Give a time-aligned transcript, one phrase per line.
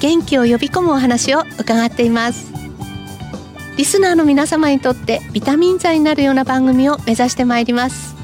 [0.00, 2.52] 元気を呼び込むお話を伺っています。
[3.76, 8.16] リスナーの皆様にとってビタミン剤になるような番組を目指してまいります。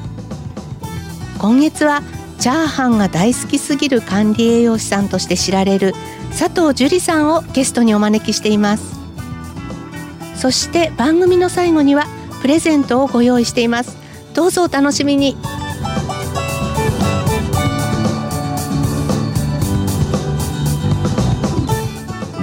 [1.39, 2.03] 今月は
[2.39, 5.95] チャーハンが大好きすぎる管理栄養士さんとして知られる
[6.30, 9.01] 佐藤樹里さんをゲストにお招きしています。
[10.37, 12.07] そして番組の最後には
[12.41, 13.97] プレゼントをご用意しています。
[14.35, 15.37] どうぞお楽しみに。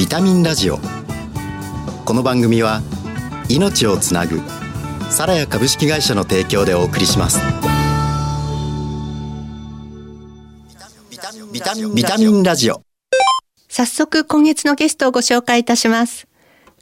[0.09, 0.79] タミンラジオ。
[2.03, 2.81] この番組は
[3.47, 4.41] 命をつなぐ
[5.11, 7.39] サラヤ株式会社の提供でお送りします。
[11.11, 12.81] ビタミンビタミンラジオ。
[13.67, 16.27] 早速今月のゲストをご紹介いたします。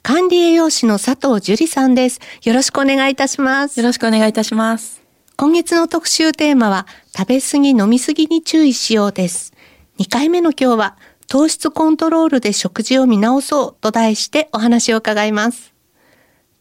[0.02, 2.20] 管理栄養士の佐藤樹里さんです。
[2.44, 3.78] よろしくお願いいたします。
[3.80, 5.02] よろしくお願いいたします。
[5.36, 9.52] 今月の特集テーマは食べ過ぎ飲み過ぎに注意しようです。
[9.98, 10.96] 2回目の今日は
[11.28, 15.74] 糖質コントロールで食事を見直そうと題してお話を伺います。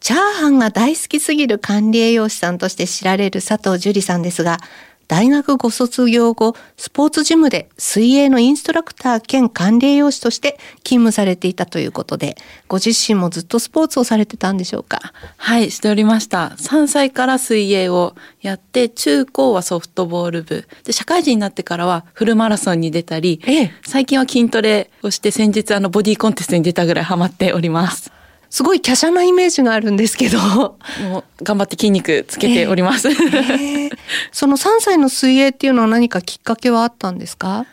[0.01, 4.57] チャーハンが大好きすぎる管理栄養士さんとして知られる佐藤樹里さんですが、
[5.07, 12.35] 大学ご卒業後、スポーツジムで水泳のインストラクター兼管理栄養士として勤務されていたということで、
[12.67, 15.13] ご自身もずっとスポーツをされてたんでしょうか？
[15.37, 16.55] はい、しておりました。
[16.57, 20.67] 3歳から水泳をやって、中高はソフトボール部。
[20.83, 28.11] で、社会人になってからはフルマラソンに出たり、ええ、最近は筋トレをして先日あのボディコンテストに出たぐらいハマっております。
[28.49, 30.39] すごい華奢なイメージがあるんですけど。
[30.39, 30.77] も
[31.39, 33.09] う頑張って筋肉つけております。
[33.09, 33.97] えーえー、
[34.31, 37.65] その3歳の水泳っていうのは何かきっかけはあったんですか？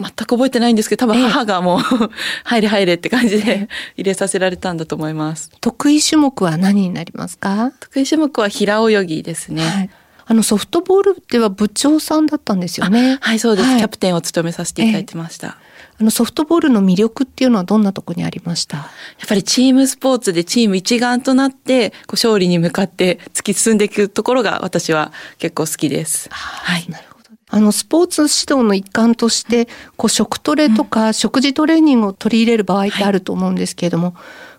[0.00, 1.80] 全く覚えてないんですけど、多分母がもう、
[2.42, 5.52] 入れ入れって感じで入れさせられたんだと思います。
[5.60, 7.70] 得意種目は何になりますか？
[7.78, 9.64] 得意種目は平泳ぎですね。
[9.64, 9.90] はい
[10.30, 13.16] あのソフトボールでは部長さんだったんですよね。
[13.22, 15.56] はい、そうです、はい、キャプテンを務めさせていただいてました。
[16.00, 18.76] あのソフトボールの魅力っていうのはどんなとこにありました？
[18.76, 18.84] や
[19.24, 26.28] っぱりチームスポーツでチーム一丸となってこう勝利に向かって突き進んでいくところが私は結構好きです。
[26.30, 26.86] はい。
[26.88, 27.30] なるほど。
[27.50, 29.66] あのスポーツ指導の一環として
[29.96, 34.14] こう食トレとか食事トレーニングを取り入れる場合ってあると思うんですけれども、はい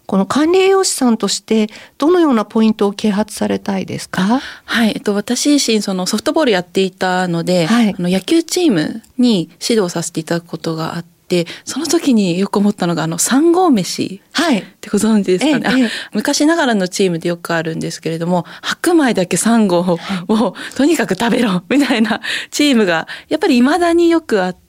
[0.09, 1.67] この管理栄養士さんとして
[1.99, 4.41] どのようなポイントを啓発されたいですか？
[4.65, 11.18] はい、えっと、私自身そのソフトボールやっていたので、はい、あの野球チームに指導させていただくことがあって、
[11.63, 14.21] その時によく思ったのが、あの、三合飯。
[14.31, 14.59] はい。
[14.59, 24.68] ってご存知ですかね、ええ、昔ながらのチームでよくあるんですけれども、白米だけ3合を、はい、とにかく食べろみたいなチームが、やっぱり未だによくあって、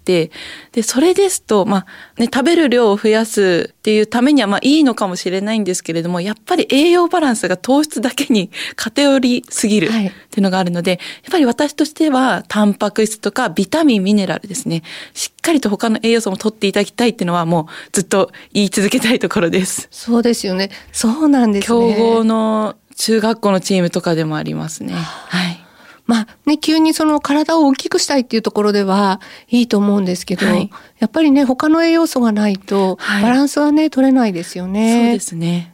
[0.73, 1.87] で、それですと、まあ、
[2.21, 14.83] ね、食べる量を増やすっていうためには、まあ、いいのかもしれないんですけれども、やっぱり栄養バランスが糖質だけに 偏りすぎるっていうのがあるので、はい、やっぱり私としては、タンパク質とかビタミン、ミネラルですね、
[15.15, 19.89] しっかりと他の栄養素も取っていただきたいっていうのは、もうずっと言い続けたいところです。
[19.91, 20.71] そうですよね。
[20.93, 21.67] そうなんですね。
[21.67, 24.93] 強豪の中学校のチームとかでもありますね。
[24.95, 25.60] はい。
[26.11, 35.05] まあね、急にその体を大きくしたいっていうところではいいと思うんですけど、はい、やっぱりね、他の栄養素がないとバランスはね、取れないですよね。
[35.05, 35.73] そうですね。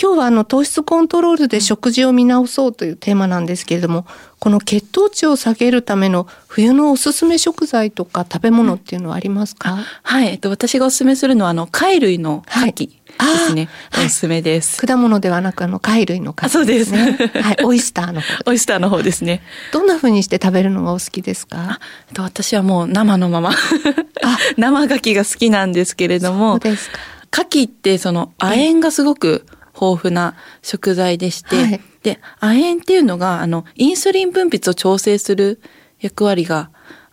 [0.00, 4.06] 今日はあの糖質コントロールで食事を見直そうというテーマなんですけれども、
[4.38, 12.90] この血糖値を下げるための冬のおすすめ食材とか食べ物っていうのはありますか、うん、はい、えっと、私がおすすめするのはあの貝類の牡蠣
[13.24, 14.84] ですね、はい、おすすめです。
[14.86, 16.94] 果物ではなくあの貝類の牡蠣、ね、そうです。
[16.94, 18.26] はい、オイスターの方。
[18.46, 19.42] オイスターの方ですね。
[19.72, 21.80] どんな風にして食べるのがお好きですか？
[22.14, 23.50] と、私はもう生のまま。
[24.56, 26.98] 生牡蠣が好きなんですけれども、そうですか。
[27.32, 29.46] 牡蠣ってその亜鉛がすごく
[29.80, 35.60] 豊富な食材でして、はい、で、亜鉛っていうのが、あの、インスリン分泌を調整する
[36.00, 36.70] 役割が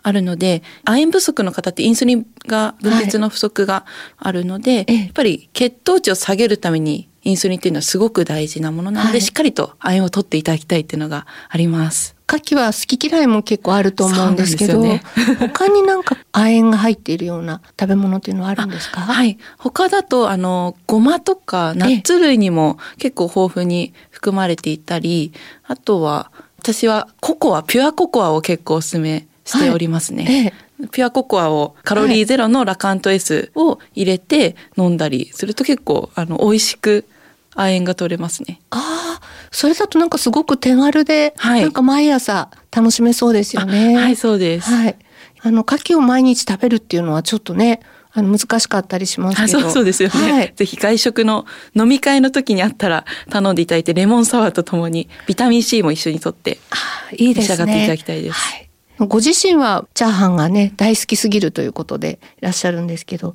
[0.08, 3.86] あるので、亜鉛不足の方ってインスリンが、分泌の不足が
[4.20, 12.16] あるので、はい、やっぱり血糖値を下げるためにインスリンっていうのはすごく大事なものなので、はい、しっかりと亜鉛を取っていただきたいっていうのがあります。
[12.32, 15.02] 牡蠣は好き嫌いも結構あると思うんですけど、ね、
[15.40, 19.02] 他になんか亜鉛が入っているような食べ物っていうのはあるんですか？
[19.02, 19.40] はい。
[19.58, 25.34] 他だと、あの、ごまとかナッツ類にも結構豊富に含まれていたり、
[25.68, 26.30] あとは、
[26.60, 30.54] 私はココア、ピュアココアを結構おすすめしておりますね。
[30.80, 37.06] はい、ピュアココアをカロリーゼロのラカント S を入れて飲んだりすると結構あの美味しく
[37.56, 38.60] 亜鉛が取れますね。
[38.72, 39.22] ああ、
[39.52, 43.96] それだとなんかすごく手軽で、はい、なんか毎朝楽しめそうですよね。
[43.96, 44.70] はい、そうです。
[44.70, 44.96] はい。
[45.42, 47.80] あの、牡蠣を毎日食べるっていうのはちょっとね、
[48.12, 49.60] あの難しかったりしますけど。
[49.60, 50.54] そうそうですよね、はい。
[50.56, 51.46] ぜひ外食の
[51.76, 56.60] 飲み会の時にあったら頼んでいただいてレモンサワーとともにビタミン C も一緒にとって
[57.12, 58.34] 召し上がっていただきたいです。
[58.34, 58.70] はい
[59.00, 63.34] ご自身はチャーハンがね大好きすぎるということでいらっしゃるんですけど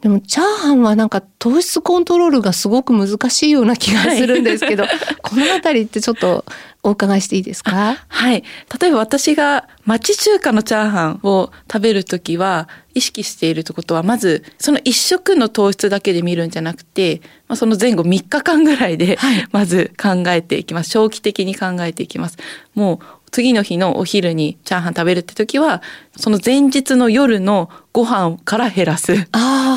[0.00, 6.44] でもチャーハンはなんか糖質コントロールがすごく難しいような気がするんですけど、はい、この辺りってちょっと
[6.82, 7.96] お伺いしていいですか？
[8.08, 8.42] はい。
[8.80, 19.18] 例えば私が町中華のチャーハンを食べるときは意識しているということは、まずその一食の糖質だけで見るんじゃなくて、まあ、その前後3日間ぐらいで
[19.52, 20.90] まず考えていきます。
[20.90, 22.38] 長期的に考えていきます。
[22.74, 25.82] もう次の日のお昼にチャーハン食べるって時は
[26.16, 29.26] その前日の夜のご飯から減らすで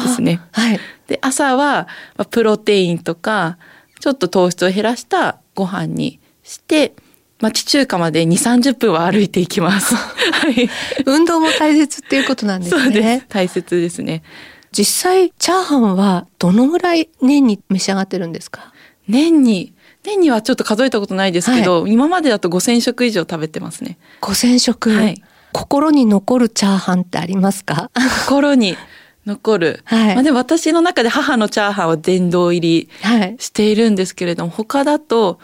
[0.07, 0.41] すね。
[0.53, 1.88] はい、で朝は
[2.31, 3.57] プロテインとか
[3.99, 6.94] ちょっと糖質を減らしたご飯にして
[7.40, 9.95] 町中華まで2、30分は歩いていきます。
[9.95, 10.69] はい。
[11.06, 12.81] 運動も大切っていうことなんですね。
[12.81, 13.25] そうです。
[13.28, 14.24] 大切ですね。
[14.72, 18.74] 実際、チャーハンはどのぐらい年に召し上がってるんですか？
[19.07, 19.74] 年に
[20.04, 23.98] 年にはちょっと数えたことないですけど、はい、今までだと5000食以上食べてますね。
[24.22, 27.92] 5000食、はい、心に残るチャーハンってありますか？
[28.25, 28.78] 心に
[29.25, 29.81] 残る。
[29.86, 32.90] はい、まあ、で私の中で母のチャーハンは殿堂入り
[33.38, 35.40] しているんですけれども、はい、他だと、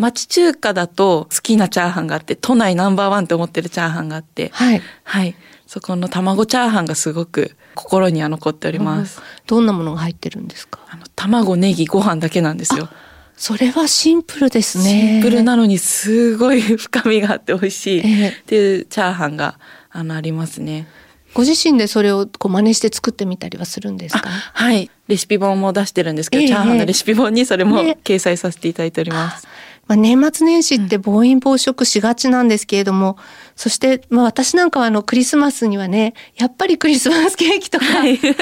[0.00, 4.82] 町中華だと好きなチャーハンがあって、都内ナンバーワンって思ってるチャーハンがあって、はい。
[5.04, 5.34] はい。
[5.66, 9.20] そこの卵チャーハンがすごく心には残っております。
[9.46, 10.80] どんなものが入ってるんですか？
[10.90, 12.88] あの、卵、ネギ、ご飯だけなんですよ。
[13.36, 14.84] それはシンプルですね。
[14.84, 19.58] シンプルなのにすごい 深みがあって美味しいっていうチャーハンが
[19.90, 20.86] あのありますね。
[21.32, 24.28] ご自身でそれをこう真似して作ってみたりはするんですか？
[24.28, 24.90] はい。
[25.06, 29.44] レシピ本も出してるんですけど、えー、チャーハンのレシピ本にそれも掲載させていただいております。
[29.46, 29.50] ね
[29.90, 33.16] まあ、年末年始って暴飲暴食しがちなんですけれども、うん、
[33.56, 38.34] そして、まあ、私なんかはあのクリスマスにはねやっぱりクリスマスケーキとか、はい、食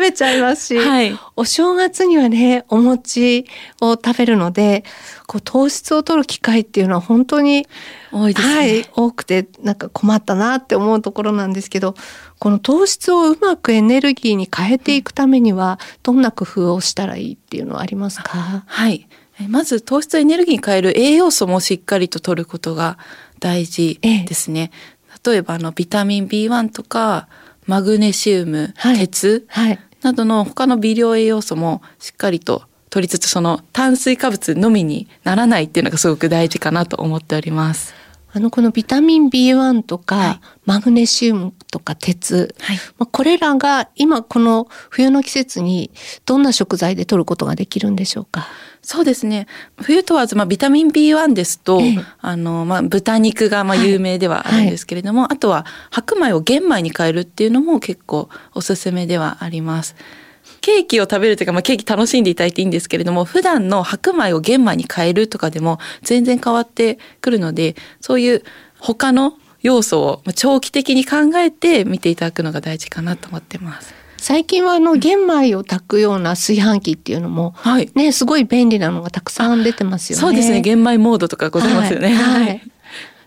[0.00, 3.46] べちゃいますし、はい、お正月にはねお餅
[3.80, 4.82] を食べるので
[5.28, 7.68] こう糖質を取る機会っていうのは本当に
[8.10, 11.94] 多いですね、はい、多くてなんか困ったなって思うところなんですけど
[12.40, 18.64] この糖質をうまくエネルギーに変えていくためにはどんな工夫をしたらいいっていうのはありますか？
[18.66, 19.06] はい
[19.48, 22.98] まず糖質をエネルギーに変える栄養素もしっかりと取ることが
[23.38, 24.70] 大事ですね。
[24.72, 27.28] ええ、例えばあのビタミン B1 とか
[27.66, 29.46] マグネシウム、はい、鉄
[30.02, 37.94] などの他の微量栄養素もしっかりと取りつつその炭水化物のみにならないっていうのがすごく大事かなと思っております。
[38.32, 45.90] あのこのビタミン B1 とか、はい、マグネシウムとか鉄、はい、まあ、これらが今この冬の季節に
[46.26, 48.46] どんな食材で摂ることができるんでしょうか？
[48.82, 49.46] そうですね
[49.76, 59.96] 冬問わず、まあ、ビタミン B1 ですと、ええ、あのまあ、豚肉がまあ有名ではあるんですけれども、はい、あとは白米を玄米に変えるっていうのも結構おすすめではあります。
[60.60, 68.42] ケーキを食べるというか、まあ、ケーキ楽しんでいただいていいんですけれども普段の白米を玄米に変えるとかでも全然変わってくるのでそういう
[68.78, 73.99] 他の要素を長期的に考えて見ていただくのが大事かなと思ってます。
[74.20, 80.20] 最近はあの玄米を炊くような炊飯器っていうのも、はい、ねすごい便利なのがたくさん出てますよね。
[80.20, 80.60] そうですね。
[80.60, 82.12] 玄米モードとかございますよね。
[82.12, 82.62] はい、はい。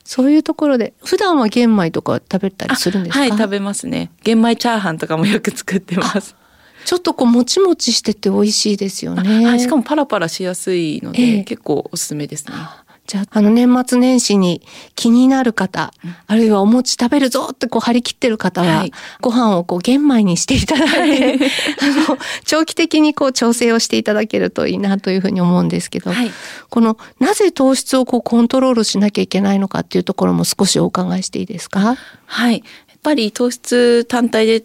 [0.04, 3.20] そういうところで普段は玄米とか食べたりするんですか？
[3.22, 4.12] はい食べますね。
[4.24, 6.36] 玄米チャーハンとかもよく作ってます。
[6.86, 9.46] ちょっとこうもちもちしてて美味しいですよね。
[9.46, 12.54] はい、しかもパラパラしやすいので、えー、結構おすすめですね。
[13.14, 14.64] じゃあ、あの年末年始に
[14.96, 18.92] 気になる方、うん、あるいはお餅食べるぞってこう張り切ってる方は、はい、
[19.22, 21.34] ご飯をこう玄米にしていただいて、
[22.08, 26.32] あの、長期的にこう調整をしていただけるといいなというふうに思うんですけど、はい、
[26.72, 31.96] この、なぜ糖質をこうコントロールしなきゃいけないのかっていうところも少しお伺いしていいですか？
[32.26, 32.64] はい。
[32.90, 34.64] やっぱり糖質単体で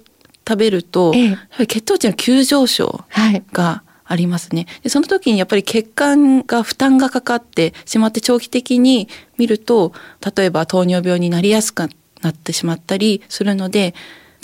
[0.48, 3.04] 食べると、ええ、血糖値の急上昇
[3.52, 4.66] がありますね。
[4.82, 9.92] でその時にやっぱり血管が負担がかかってしまって長期的に見ると
[10.36, 11.88] 例えば糖尿病になりやすく
[12.22, 13.94] なってしまったりするので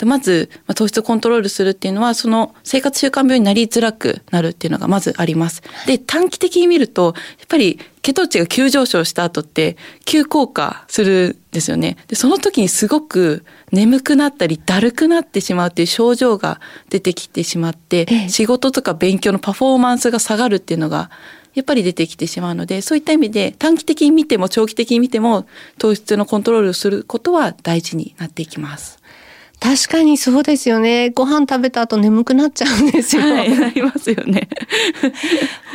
[0.03, 5.63] まず、まあ、糖質をコントロールするっていうのはその生活習慣病になりづらくなるっていうのがまずあります。
[5.87, 11.97] で短期的に見るとやっぱり血糖値が急上昇した後って急降下するんですよね。
[12.07, 21.09] でその時にすごく眠くなったりだるくなってしまうっていう症状が出てきてしまって、仕事とか勉強のパフォーマンスが下がるっていうのが
[21.55, 25.47] やっぱり出てきてしまうので、そういった意味で短期的に見ても長期的に見ても
[25.79, 28.99] 糖質のコントロールをすることは大事になっていきます。
[29.59, 31.09] 確かにそうですよね。
[31.09, 33.23] ご飯食べた後眠くなっちゃうんですよ。
[33.23, 34.47] はい、なりますよね。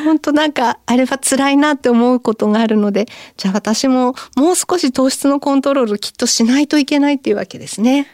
[0.05, 8.07] 本当なんか、あれは辛いなって思うことがあるので、じゃあ私ももう少し糖質のコントロールきっとしないといけないっていうわけですね。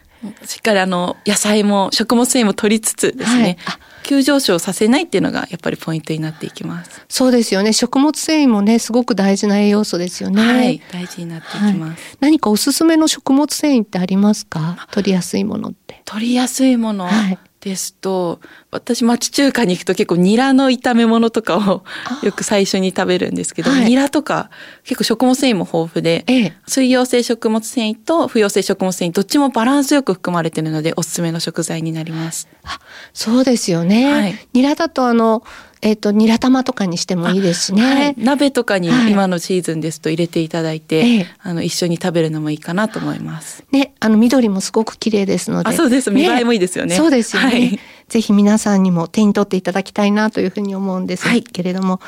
[0.45, 7.05] しっかりあの、野菜も食物繊維も取りつつですね、はい、急上昇させないっていうのがやっぱりポイントになっていきます。
[7.09, 7.73] そうですよね。
[7.75, 10.43] 食物繊維もね、すごく大事な栄養素ですよね。
[10.43, 14.89] はい、大事になっていきます、はい、何かおすすめの食物繊維ってありますか？
[14.91, 16.03] 取りやすいものって。
[16.07, 17.07] 取りやすいもの。
[17.07, 17.39] はい。
[17.67, 18.39] ですと、
[18.71, 21.83] 私町中華に行くと結構ニラの炒め物とかを
[22.23, 24.51] よく最初に食べるんですけど、はい、ニラとか
[24.85, 32.47] 結構食物繊維も豊富で、ええ、水溶性食物繊維と不溶性食物繊維どっちもバランスよく含まれているのでおすすめの食材になります。
[32.63, 32.79] あ
[33.13, 34.13] そうですよね。
[34.13, 35.43] はい、ニラだとあの
[35.83, 37.83] えっ、ー、と、ニラ玉とかにしてもいいですしね。
[37.83, 43.65] はい、鍋とかに今のシーズンですと入れていただいて、はい、あの、一緒に食べるのもいいかなと思います。
[43.71, 45.71] ね、あの、緑もすごく綺麗ですので。
[45.71, 46.11] あ、そうです。
[46.11, 46.91] 見栄えもいいですよね。
[46.91, 47.81] ねそうですよね、はい。
[48.09, 52.01] ぜひ皆さんにも手に取っていただきたいなというふうに思うんですけれども、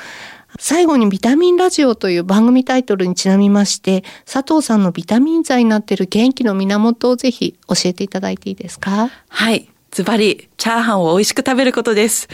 [0.59, 9.11] 最後にビタミンラジオという番組タイトルにちなみまして、佐藤さんのビタミン剤になっている元気の源をぜひ教えていただいていいですか？
[9.29, 9.69] はい。
[9.99, 12.29] ズバリ、チャーハンを美味しく食べることです。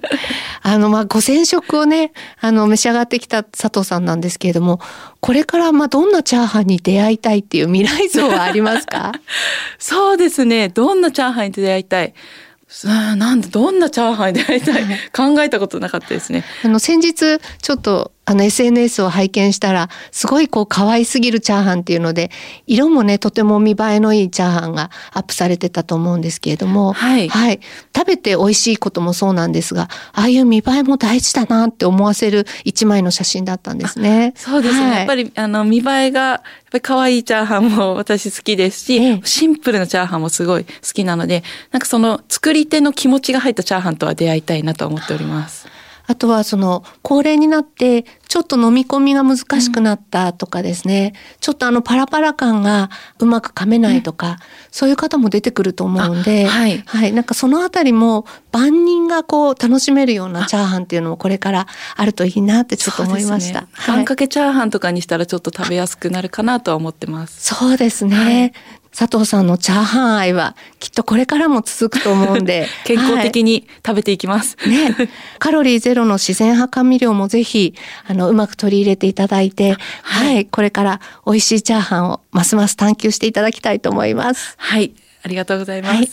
[0.62, 4.80] あの、まあ、五千食をね、あの、召し上がってきた佐藤さんなんですけれども、
[5.20, 9.12] これから、まあ、どんなチャーハンに出会いたいっていう未来像はありますか？
[9.78, 10.70] そうですね。
[10.70, 12.14] どんなチャーハンに出会いたい？
[12.84, 14.84] なんで、どんなチャーハンに出会いたい？
[15.12, 16.44] 考えたことなかったですね。
[16.64, 22.32] あの、先日、ちょっと、あの SNS を拝見したら、すごいこう可愛すぎるチャーハンっていうので、
[22.66, 27.28] 色もね、とても見栄えのいいチャーハンがアップされてたと思うんですけれども、はい。
[27.28, 27.60] はい。
[27.96, 34.32] 食べて美味しいこともそうなんですが、ああいう見栄えも大事だなって思わせる一枚の写真だったんですね。
[34.34, 34.82] そうですね。
[34.82, 36.40] はい、やっぱり、あの、見栄えが、やっ
[36.72, 45.75] ぱり可愛いチャーハンも私好きですし、ええ、シンプルなチャーハンもすごい好きなので、なんかその作り手の気持ちが入ったチャーハンとは出会いたいなと思っております。
[46.06, 54.36] あとはその高齢になってちょっと飲み込みが難しくなったとかですね、うん、ちょっとあのパラパラ感がうまく噛めないとか、うん、
[54.70, 57.12] そういう方も出てくると思うんで、はい、はい。
[57.12, 63.62] なんかそのあたりも万人がこう楽しめるようなチャーハンっていうのもこれからあるといいなってちょっと思いました。
[63.62, 67.54] ね、はい、かけチャーハンとかにしたらちょっと食べやすくなるかなとは思ってます。
[67.54, 68.16] そうですね。
[68.16, 68.52] はい
[68.96, 72.66] 佐藤さんのチャーハン愛はきっとこれからも続くと思うんで。
[72.86, 74.56] 健康的に食べていきます。
[74.58, 75.10] はい、ね。
[75.38, 77.74] カロリーゼロの自然派甘味料もぜひ、
[78.06, 84.54] あの、うまく取り入れていただいて、はい、はい、これから美味しいチャーハンをますます探求していただきたいと思います。
[84.56, 84.94] はい。
[85.22, 85.94] ありがとうございます。
[85.94, 86.10] はい、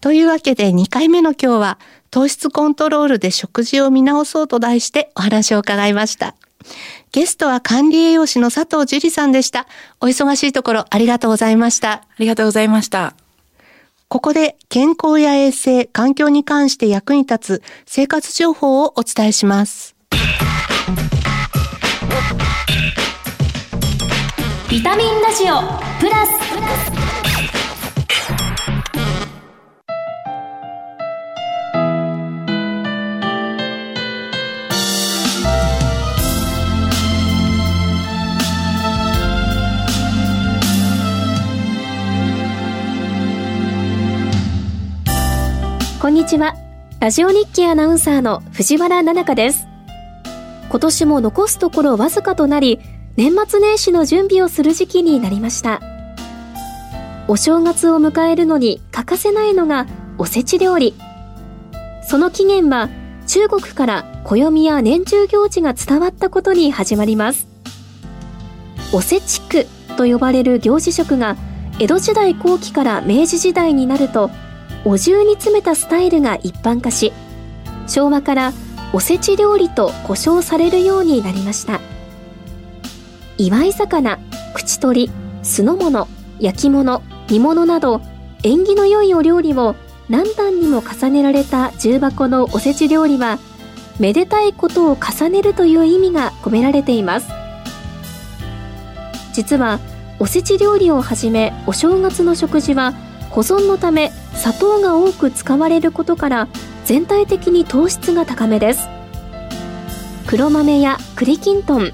[0.00, 1.78] というわけで2回目の今日は、
[2.10, 6.36] 糖質コントロールで食事を見直そうと題してお話を伺いました。
[7.12, 9.66] ゲストは管理栄養士の佐藤樹里さんでした。
[10.00, 11.92] お忙しいところありがとうございました。
[11.92, 13.14] ありがとうございました。
[14.08, 19.94] ここで健康や衛生、環境に関して役に立つ生活情報をお伝えします。
[24.70, 25.60] ビタミンラジオ
[26.00, 27.01] プラス
[46.02, 46.56] こんにちは。
[46.98, 49.68] ラジオ日記アナウンサーの藤原奈々香です。
[50.68, 52.80] 今年も残すところわずかとなり、
[53.14, 55.80] 年末年始の準備をする時期になりました。
[57.28, 59.86] お正月を迎えるのに欠かせないのが
[60.18, 60.96] おせち料理。
[62.08, 62.88] その起源は
[63.28, 67.46] 中国から暦や年中行事が伝わったことに始まります。
[68.92, 71.36] おせち区と呼ばれる行事食が
[71.78, 74.32] 江戸時代後期から明治時代になると
[74.84, 77.12] お重に詰めたスタイルが一般化し
[77.86, 78.52] 昭和から
[78.92, 81.80] おせち料理と呼称されるようになりました。
[83.38, 84.18] 祝い魚
[84.54, 85.12] 口取り
[85.42, 86.06] 酢の物
[86.38, 88.00] 焼き物煮物など
[88.42, 89.74] 縁起の良いお料理を
[90.08, 93.38] 何段にも重ねられた重箱のおせち料理は
[93.98, 97.28] めでたいことを重ねるという意味が込められています。
[99.32, 99.80] 実は
[100.18, 102.92] おせち料理をはじめお正月の食事は
[103.30, 104.12] 保存のため
[104.42, 106.48] 砂糖が多く使われることから
[106.84, 108.88] 全体的に糖質が高めです。
[110.26, 111.92] 黒豆や栗きんとん伊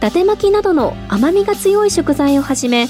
[0.00, 2.88] 達巻きなどの甘みが強い食材をはじめ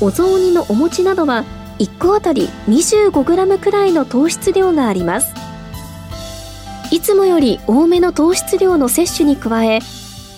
[0.00, 1.44] お雑煮のお餅などは
[1.78, 5.32] 1個あたり 25g くらいの糖質量があります。
[6.90, 9.78] いつもより多めの糖質量の摂取に加え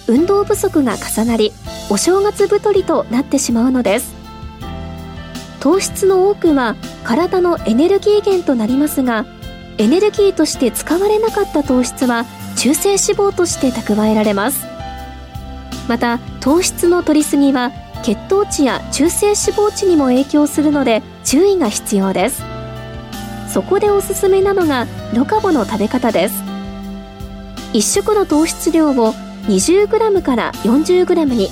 [0.08, 1.52] 運動不足が重なり
[1.88, 4.23] お正月太りとなってしまうのです。
[5.64, 9.24] 糖質の多くは体のエネルギー源となりますが
[9.78, 12.26] エネルギーとして使われなかった糖質は
[12.58, 14.66] 中性脂肪として蓄えられます。
[15.88, 22.42] また糖質の摂りすぎは血糖値や中性脂肪値にも影響するので注意が必要です。
[23.48, 26.34] そこでおすすめなのがロカボの食べ方です。
[27.72, 29.14] 1食の糖質量を
[29.46, 31.48] 20g から 40g に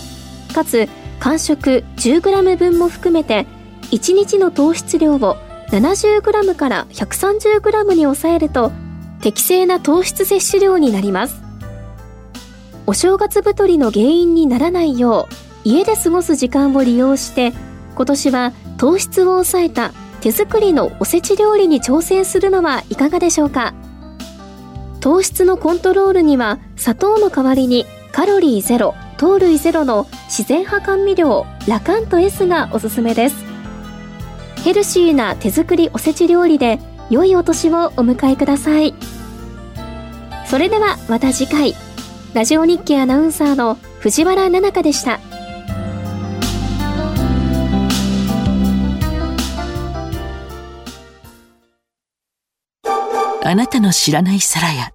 [0.54, 0.86] かつ
[1.18, 3.46] 間食 10g 分も含めて
[3.92, 5.36] 1日の糖質量を
[5.68, 8.72] 70g から 130g に抑えると
[9.20, 11.42] 適正な糖質摂取量になります。
[12.86, 15.34] お正月太りの原因にならないよう
[15.64, 17.52] 家で過ごす時間を利用して
[17.94, 23.74] 今年は糖質を抑えた手作りのおせち料理に挑戦するのはいかがでしょうか。
[25.00, 33.51] 糖質のコントロールには砂糖の代わりにカロリーゼロ糖類ゼロの自然派甘味料ラカント S がおすすめです。
[34.64, 36.78] ヘルシーな手作りおせち料理で
[37.10, 38.94] 良いお年をお迎えください。
[40.46, 41.74] それではまた次回。
[42.32, 45.20] ラジオ日記アナウンサーの藤原奈々香でした。
[53.44, 54.92] あなたの知らない皿や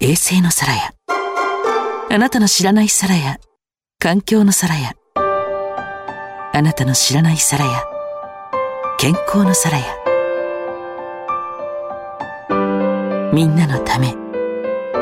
[0.00, 0.92] 衛星の皿や
[2.10, 3.38] あなたの知らない皿や
[3.98, 7.89] 環境の皿やあなたの知らない皿や
[9.00, 9.84] 健康の皿や。
[13.32, 14.14] みんなのため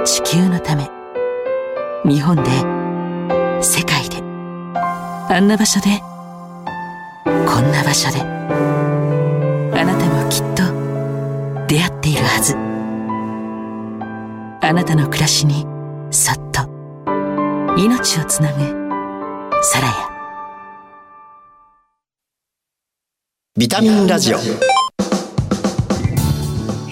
[0.05, 0.89] 地球のため
[2.05, 2.45] 日本で
[3.61, 4.19] 世界で
[5.29, 6.01] あんな場所で
[7.25, 10.63] こんな場所であなたもきっと
[11.67, 12.55] 出会っているはず。
[14.65, 15.67] あなたの暮らしに
[16.13, 16.63] そっと
[17.77, 18.61] 命をつなぐ
[19.61, 20.08] サラ
[23.59, 24.39] ビタミンラジオ。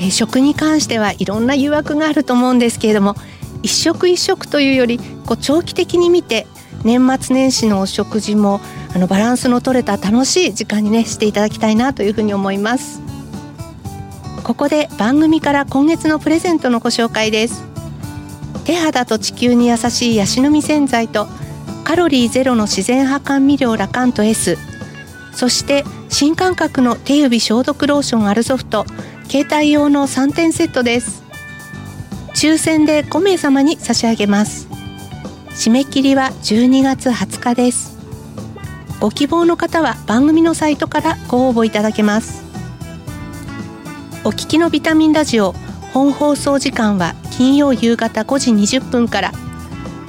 [0.00, 3.14] え食に関してはいろんな誘惑があると思うんですけれども
[3.62, 6.48] 一食一食というよりこう長期的に見て
[6.82, 8.60] 年末年始のお食事も
[8.92, 13.00] あのバランスの取れた楽しい時間にねしていただきたいなというふうに思います。
[14.42, 17.62] ここで番組から今月のプレゼントのご紹介です。
[18.64, 21.28] 手肌と地球に優しいヤシの実洗剤と
[21.84, 24.58] カロリーゼロの自然派甘味料ラカント S
[25.36, 28.86] そして新感覚の手指消毒ローションアルソフト
[29.28, 31.22] 携帯用の3点セットです。
[32.34, 34.66] 抽選で5名様に差し上げます。
[35.50, 37.98] 締め切りは12月20日です。
[38.98, 42.42] ご希望の方は番組のサイトからご応募いただけます。
[44.24, 45.52] お聞きのビタミンラジオ
[45.92, 49.32] 本放送時間は金曜夕方5時20分から。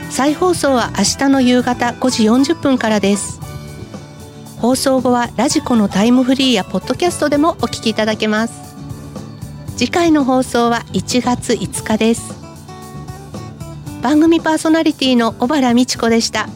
[0.10, 3.47] 再放送は明日の夕方5時40分からです。
[4.60, 8.76] 放送後はラジコのタイムフリーやポッドキャストでもお聞きいただけます。
[9.78, 12.34] 次回の放送は1月5日です。
[14.02, 16.50] 番組パーソナリティの小原美智子でした。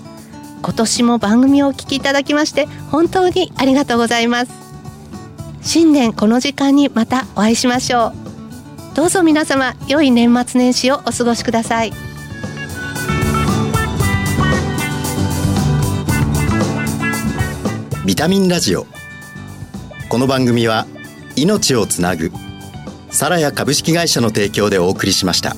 [0.63, 4.51] 今年も番組をお聞きいただきまして本当にありがとうございます。
[5.61, 8.13] 新年この時間にまたお会いしましょ
[8.93, 8.95] う。
[8.95, 12.10] どうぞ皆様良い年末年始をお過ごしください。
[18.03, 18.87] ビタミンラジオ
[20.09, 20.87] この番組は
[21.35, 22.31] 命をつなぐ
[23.11, 25.55] サラヤ株式会社の提供でお送りしました。